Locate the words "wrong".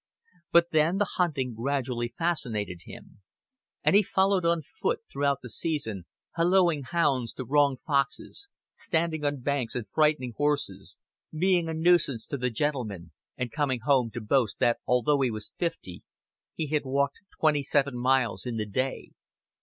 7.45-7.77